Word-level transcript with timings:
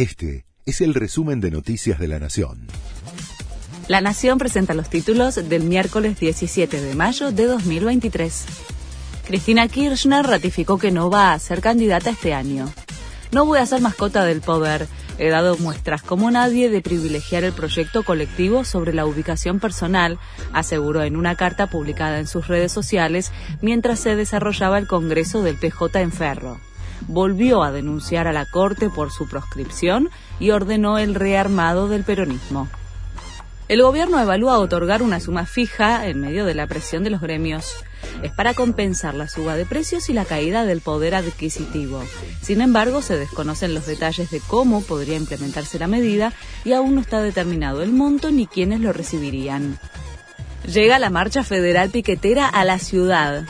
Este 0.00 0.46
es 0.64 0.80
el 0.80 0.94
resumen 0.94 1.42
de 1.42 1.50
Noticias 1.50 1.98
de 1.98 2.08
la 2.08 2.18
Nación. 2.18 2.68
La 3.86 4.00
Nación 4.00 4.38
presenta 4.38 4.72
los 4.72 4.88
títulos 4.88 5.34
del 5.34 5.64
miércoles 5.64 6.18
17 6.18 6.80
de 6.80 6.94
mayo 6.94 7.32
de 7.32 7.44
2023. 7.44 8.46
Cristina 9.26 9.68
Kirchner 9.68 10.24
ratificó 10.24 10.78
que 10.78 10.90
no 10.90 11.10
va 11.10 11.34
a 11.34 11.38
ser 11.38 11.60
candidata 11.60 12.08
este 12.08 12.32
año. 12.32 12.72
No 13.30 13.44
voy 13.44 13.58
a 13.58 13.66
ser 13.66 13.82
mascota 13.82 14.24
del 14.24 14.40
poder. 14.40 14.88
He 15.18 15.28
dado 15.28 15.58
muestras 15.58 16.00
como 16.00 16.30
nadie 16.30 16.70
de 16.70 16.80
privilegiar 16.80 17.44
el 17.44 17.52
proyecto 17.52 18.02
colectivo 18.02 18.64
sobre 18.64 18.94
la 18.94 19.04
ubicación 19.04 19.60
personal, 19.60 20.18
aseguró 20.54 21.02
en 21.02 21.14
una 21.14 21.34
carta 21.34 21.66
publicada 21.66 22.20
en 22.20 22.26
sus 22.26 22.48
redes 22.48 22.72
sociales 22.72 23.32
mientras 23.60 24.00
se 24.00 24.16
desarrollaba 24.16 24.78
el 24.78 24.86
Congreso 24.86 25.42
del 25.42 25.56
PJ 25.56 26.00
en 26.00 26.10
Ferro 26.10 26.69
volvió 27.08 27.62
a 27.62 27.72
denunciar 27.72 28.26
a 28.26 28.32
la 28.32 28.46
Corte 28.46 28.90
por 28.90 29.10
su 29.10 29.28
proscripción 29.28 30.10
y 30.38 30.50
ordenó 30.50 30.98
el 30.98 31.14
rearmado 31.14 31.88
del 31.88 32.04
peronismo. 32.04 32.68
El 33.70 33.82
gobierno 33.82 34.18
evalúa 34.18 34.58
otorgar 34.58 35.00
una 35.00 35.20
suma 35.20 35.46
fija 35.46 36.08
en 36.08 36.20
medio 36.20 36.44
de 36.44 36.54
la 36.54 36.66
presión 36.66 37.04
de 37.04 37.10
los 37.10 37.20
gremios. 37.20 37.72
Es 38.20 38.32
para 38.32 38.52
compensar 38.52 39.14
la 39.14 39.28
suba 39.28 39.54
de 39.54 39.64
precios 39.64 40.10
y 40.10 40.12
la 40.12 40.24
caída 40.24 40.64
del 40.64 40.80
poder 40.80 41.14
adquisitivo. 41.14 42.02
Sin 42.42 42.62
embargo, 42.62 43.00
se 43.00 43.16
desconocen 43.16 43.72
los 43.72 43.86
detalles 43.86 44.32
de 44.32 44.40
cómo 44.40 44.82
podría 44.82 45.16
implementarse 45.16 45.78
la 45.78 45.86
medida 45.86 46.32
y 46.64 46.72
aún 46.72 46.96
no 46.96 47.00
está 47.00 47.22
determinado 47.22 47.82
el 47.82 47.92
monto 47.92 48.32
ni 48.32 48.48
quiénes 48.48 48.80
lo 48.80 48.92
recibirían. 48.92 49.78
Llega 50.66 50.98
la 50.98 51.10
marcha 51.10 51.44
federal 51.44 51.90
piquetera 51.90 52.48
a 52.48 52.64
la 52.64 52.80
ciudad. 52.80 53.44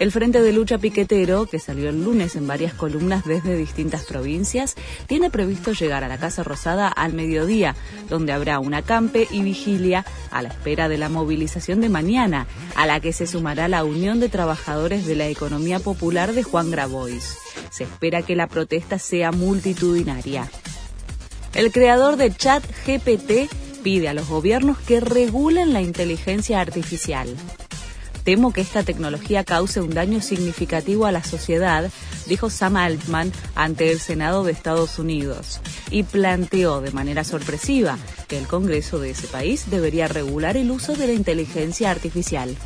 El 0.00 0.12
Frente 0.12 0.40
de 0.40 0.54
Lucha 0.54 0.78
Piquetero, 0.78 1.44
que 1.44 1.58
salió 1.58 1.90
el 1.90 2.02
lunes 2.02 2.34
en 2.34 2.46
varias 2.46 2.72
columnas 2.72 3.26
desde 3.26 3.54
distintas 3.54 4.06
provincias, 4.06 4.74
tiene 5.06 5.28
previsto 5.28 5.72
llegar 5.72 6.04
a 6.04 6.08
la 6.08 6.16
Casa 6.16 6.42
Rosada 6.42 6.88
al 6.88 7.12
mediodía, 7.12 7.76
donde 8.08 8.32
habrá 8.32 8.60
un 8.60 8.72
acampe 8.72 9.28
y 9.30 9.42
vigilia 9.42 10.06
a 10.30 10.40
la 10.40 10.48
espera 10.48 10.88
de 10.88 10.96
la 10.96 11.10
movilización 11.10 11.82
de 11.82 11.90
mañana, 11.90 12.46
a 12.76 12.86
la 12.86 13.00
que 13.00 13.12
se 13.12 13.26
sumará 13.26 13.68
la 13.68 13.84
Unión 13.84 14.20
de 14.20 14.30
Trabajadores 14.30 15.04
de 15.04 15.16
la 15.16 15.28
Economía 15.28 15.80
Popular 15.80 16.32
de 16.32 16.44
Juan 16.44 16.70
Grabois. 16.70 17.36
Se 17.68 17.84
espera 17.84 18.22
que 18.22 18.36
la 18.36 18.46
protesta 18.46 18.98
sea 18.98 19.32
multitudinaria. 19.32 20.50
El 21.52 21.70
creador 21.72 22.16
de 22.16 22.34
Chat 22.34 22.64
GPT 22.86 23.52
pide 23.82 24.08
a 24.08 24.14
los 24.14 24.30
gobiernos 24.30 24.78
que 24.78 25.00
regulen 25.00 25.74
la 25.74 25.82
inteligencia 25.82 26.58
artificial. 26.58 27.36
Temo 28.24 28.52
que 28.52 28.60
esta 28.60 28.82
tecnología 28.82 29.44
cause 29.44 29.80
un 29.80 29.90
daño 29.90 30.20
significativo 30.20 31.06
a 31.06 31.12
la 31.12 31.24
sociedad, 31.24 31.90
dijo 32.26 32.50
Sam 32.50 32.76
Altman 32.76 33.32
ante 33.54 33.90
el 33.90 34.00
Senado 34.00 34.44
de 34.44 34.52
Estados 34.52 34.98
Unidos, 34.98 35.60
y 35.90 36.02
planteó 36.02 36.80
de 36.80 36.92
manera 36.92 37.24
sorpresiva 37.24 37.98
que 38.28 38.38
el 38.38 38.46
Congreso 38.46 38.98
de 38.98 39.10
ese 39.10 39.26
país 39.26 39.70
debería 39.70 40.08
regular 40.08 40.56
el 40.56 40.70
uso 40.70 40.94
de 40.94 41.06
la 41.06 41.12
inteligencia 41.14 41.90
artificial. 41.90 42.56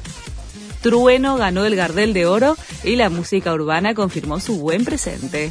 Trueno 0.82 1.36
ganó 1.36 1.64
el 1.64 1.77
Gardel 1.77 2.12
de 2.12 2.27
Oro 2.27 2.56
y 2.82 2.97
la 2.97 3.08
música 3.08 3.55
urbana 3.55 3.94
confirmó 3.94 4.38
su 4.41 4.58
buen 4.58 4.84
presente. 4.84 5.50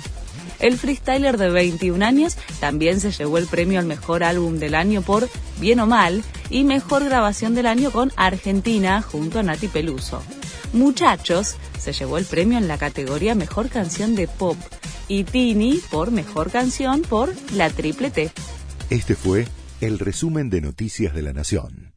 El 0.59 0.77
freestyler 0.77 1.37
de 1.37 1.49
21 1.49 2.03
años 2.05 2.37
también 2.59 2.99
se 2.99 3.11
llevó 3.11 3.37
el 3.37 3.47
premio 3.47 3.79
al 3.79 3.85
mejor 3.85 4.23
álbum 4.23 4.59
del 4.59 4.75
año 4.75 5.01
por 5.01 5.29
Bien 5.59 5.79
o 5.79 5.87
Mal 5.87 6.23
y 6.49 6.63
mejor 6.63 7.03
grabación 7.03 7.55
del 7.55 7.65
año 7.65 7.91
con 7.91 8.11
Argentina 8.15 9.01
junto 9.01 9.39
a 9.39 9.43
Nati 9.43 9.67
Peluso. 9.67 10.23
Muchachos 10.73 11.55
se 11.79 11.93
llevó 11.93 12.17
el 12.17 12.25
premio 12.25 12.57
en 12.57 12.67
la 12.67 12.77
categoría 12.77 13.35
Mejor 13.35 13.69
Canción 13.69 14.15
de 14.15 14.27
Pop 14.27 14.57
y 15.07 15.23
Tini 15.23 15.79
por 15.91 16.11
Mejor 16.11 16.49
Canción 16.49 17.01
por 17.01 17.33
La 17.53 17.69
Triple 17.69 18.09
T. 18.09 18.31
Este 18.89 19.15
fue 19.15 19.47
el 19.81 19.99
resumen 19.99 20.49
de 20.49 20.61
Noticias 20.61 21.13
de 21.13 21.21
la 21.21 21.33
Nación. 21.33 21.92